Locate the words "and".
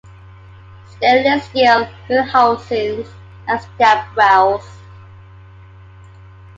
3.47-3.59